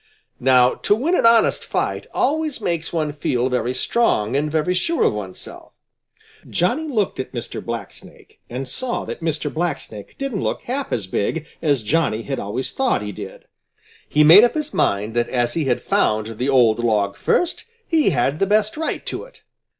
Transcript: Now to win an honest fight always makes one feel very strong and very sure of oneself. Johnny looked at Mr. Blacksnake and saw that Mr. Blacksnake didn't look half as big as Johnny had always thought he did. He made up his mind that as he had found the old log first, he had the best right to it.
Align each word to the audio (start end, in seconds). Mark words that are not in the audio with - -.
Now 0.39 0.73
to 0.81 0.95
win 0.95 1.13
an 1.15 1.27
honest 1.27 1.63
fight 1.63 2.07
always 2.11 2.59
makes 2.59 2.91
one 2.91 3.13
feel 3.13 3.49
very 3.49 3.75
strong 3.75 4.35
and 4.35 4.49
very 4.49 4.73
sure 4.73 5.03
of 5.03 5.13
oneself. 5.13 5.73
Johnny 6.49 6.87
looked 6.91 7.19
at 7.19 7.33
Mr. 7.33 7.61
Blacksnake 7.63 8.39
and 8.49 8.67
saw 8.67 9.05
that 9.05 9.21
Mr. 9.21 9.53
Blacksnake 9.53 10.17
didn't 10.17 10.41
look 10.41 10.63
half 10.63 10.91
as 10.91 11.05
big 11.05 11.45
as 11.61 11.83
Johnny 11.83 12.23
had 12.23 12.39
always 12.39 12.71
thought 12.71 13.03
he 13.03 13.11
did. 13.11 13.45
He 14.09 14.23
made 14.23 14.43
up 14.43 14.55
his 14.55 14.73
mind 14.73 15.13
that 15.15 15.29
as 15.29 15.53
he 15.53 15.65
had 15.65 15.83
found 15.83 16.39
the 16.39 16.49
old 16.49 16.79
log 16.79 17.15
first, 17.15 17.65
he 17.87 18.09
had 18.09 18.39
the 18.39 18.47
best 18.47 18.77
right 18.77 19.05
to 19.05 19.25
it. 19.25 19.43